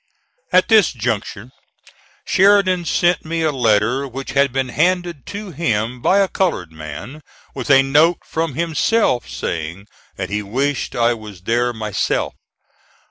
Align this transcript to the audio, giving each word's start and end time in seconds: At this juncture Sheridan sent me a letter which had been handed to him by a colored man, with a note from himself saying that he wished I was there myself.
At 0.51 0.67
this 0.67 0.91
juncture 0.93 1.51
Sheridan 2.25 2.85
sent 2.85 3.23
me 3.23 3.43
a 3.43 3.51
letter 3.51 4.07
which 4.07 4.31
had 4.31 4.51
been 4.51 4.69
handed 4.69 5.27
to 5.27 5.51
him 5.51 6.01
by 6.01 6.17
a 6.17 6.27
colored 6.27 6.71
man, 6.71 7.21
with 7.53 7.69
a 7.69 7.83
note 7.83 8.23
from 8.25 8.55
himself 8.55 9.29
saying 9.29 9.85
that 10.15 10.31
he 10.31 10.41
wished 10.41 10.95
I 10.95 11.13
was 11.13 11.41
there 11.43 11.71
myself. 11.71 12.33